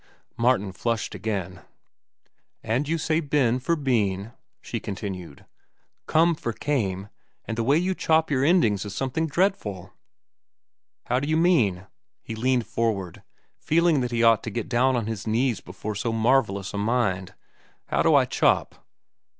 [0.35, 1.61] Martin flushed again.
[2.63, 5.45] "And you say 'ben' for 'been,'" she continued;
[6.07, 7.09] "'come' for 'came';
[7.45, 9.93] and the way you chop your endings is something dreadful."
[11.05, 11.85] "How do you mean?"
[12.23, 13.21] He leaned forward,
[13.59, 17.35] feeling that he ought to get down on his knees before so marvellous a mind.
[17.85, 18.83] "How do I chop?"